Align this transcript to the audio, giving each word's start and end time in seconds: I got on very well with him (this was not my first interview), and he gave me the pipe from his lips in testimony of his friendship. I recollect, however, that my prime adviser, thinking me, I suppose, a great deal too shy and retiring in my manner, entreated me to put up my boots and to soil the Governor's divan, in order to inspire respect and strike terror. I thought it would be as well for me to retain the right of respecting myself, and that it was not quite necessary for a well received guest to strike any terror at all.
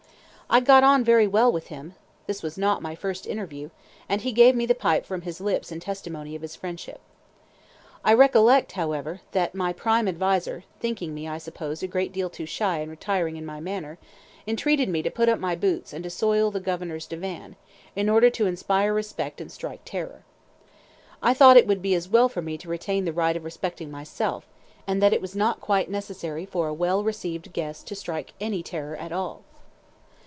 I 0.53 0.59
got 0.59 0.83
on 0.83 1.05
very 1.05 1.27
well 1.27 1.49
with 1.49 1.67
him 1.67 1.95
(this 2.27 2.43
was 2.43 2.57
not 2.57 2.81
my 2.81 2.93
first 2.93 3.25
interview), 3.25 3.69
and 4.09 4.19
he 4.19 4.33
gave 4.33 4.53
me 4.53 4.65
the 4.65 4.75
pipe 4.75 5.05
from 5.05 5.21
his 5.21 5.39
lips 5.39 5.71
in 5.71 5.79
testimony 5.79 6.35
of 6.35 6.41
his 6.41 6.57
friendship. 6.57 6.99
I 8.03 8.13
recollect, 8.13 8.73
however, 8.73 9.21
that 9.31 9.55
my 9.55 9.71
prime 9.71 10.09
adviser, 10.09 10.65
thinking 10.81 11.13
me, 11.13 11.25
I 11.25 11.37
suppose, 11.37 11.81
a 11.81 11.87
great 11.87 12.11
deal 12.11 12.29
too 12.29 12.45
shy 12.45 12.79
and 12.79 12.91
retiring 12.91 13.37
in 13.37 13.45
my 13.45 13.61
manner, 13.61 13.97
entreated 14.45 14.89
me 14.89 15.01
to 15.03 15.09
put 15.09 15.29
up 15.29 15.39
my 15.39 15.55
boots 15.55 15.93
and 15.93 16.03
to 16.03 16.09
soil 16.09 16.51
the 16.51 16.59
Governor's 16.59 17.07
divan, 17.07 17.55
in 17.95 18.09
order 18.09 18.29
to 18.31 18.45
inspire 18.45 18.93
respect 18.93 19.39
and 19.39 19.49
strike 19.49 19.79
terror. 19.85 20.25
I 21.23 21.33
thought 21.33 21.55
it 21.55 21.65
would 21.65 21.81
be 21.81 21.95
as 21.95 22.09
well 22.09 22.27
for 22.27 22.41
me 22.41 22.57
to 22.57 22.67
retain 22.67 23.05
the 23.05 23.13
right 23.13 23.37
of 23.37 23.45
respecting 23.45 23.89
myself, 23.89 24.45
and 24.85 25.01
that 25.01 25.13
it 25.13 25.21
was 25.21 25.33
not 25.33 25.61
quite 25.61 25.89
necessary 25.89 26.45
for 26.45 26.67
a 26.67 26.73
well 26.73 27.05
received 27.05 27.53
guest 27.53 27.87
to 27.87 27.95
strike 27.95 28.33
any 28.41 28.61
terror 28.61 28.97
at 28.97 29.13
all. 29.13 29.43